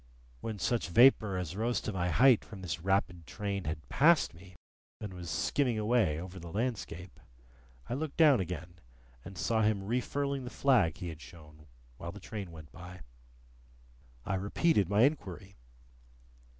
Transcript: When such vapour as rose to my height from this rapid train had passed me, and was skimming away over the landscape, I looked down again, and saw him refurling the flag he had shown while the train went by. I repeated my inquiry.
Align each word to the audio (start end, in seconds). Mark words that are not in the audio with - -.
When 0.39 0.57
such 0.57 0.89
vapour 0.89 1.37
as 1.37 1.55
rose 1.55 1.79
to 1.81 1.93
my 1.93 2.09
height 2.09 2.43
from 2.43 2.61
this 2.63 2.79
rapid 2.81 3.27
train 3.27 3.65
had 3.65 3.87
passed 3.87 4.33
me, 4.33 4.55
and 4.99 5.13
was 5.13 5.29
skimming 5.29 5.77
away 5.77 6.19
over 6.19 6.39
the 6.39 6.51
landscape, 6.51 7.19
I 7.87 7.93
looked 7.93 8.17
down 8.17 8.39
again, 8.39 8.79
and 9.23 9.37
saw 9.37 9.61
him 9.61 9.83
refurling 9.83 10.43
the 10.43 10.49
flag 10.49 10.97
he 10.97 11.09
had 11.09 11.21
shown 11.21 11.67
while 11.97 12.11
the 12.11 12.19
train 12.19 12.49
went 12.49 12.71
by. 12.71 13.01
I 14.25 14.33
repeated 14.33 14.89
my 14.89 15.03
inquiry. 15.03 15.55